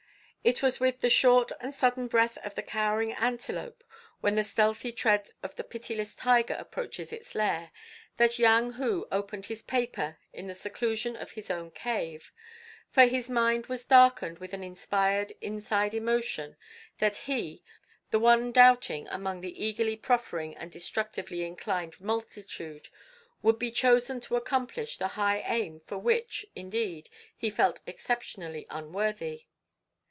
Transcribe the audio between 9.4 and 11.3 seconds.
his paper in the seclusion of